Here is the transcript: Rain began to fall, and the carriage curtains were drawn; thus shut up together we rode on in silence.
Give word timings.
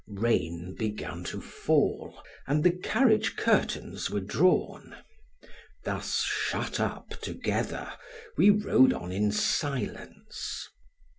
Rain 0.07 0.73
began 0.79 1.23
to 1.25 1.39
fall, 1.39 2.23
and 2.47 2.63
the 2.63 2.71
carriage 2.71 3.35
curtains 3.35 4.09
were 4.09 4.19
drawn; 4.19 4.95
thus 5.85 6.21
shut 6.25 6.79
up 6.79 7.09
together 7.21 7.93
we 8.35 8.49
rode 8.49 8.93
on 8.93 9.11
in 9.11 9.31
silence. 9.31 10.67